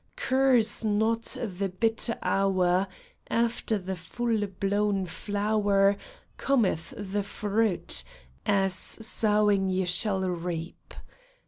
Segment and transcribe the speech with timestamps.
[0.15, 2.87] Curse not the bitter hour!
[3.29, 5.95] After the full blown flower
[6.37, 8.03] Cometh the fruit;
[8.43, 10.73] as sowing ye shall reap.
[10.89, 11.03] ODE TO FRANCE.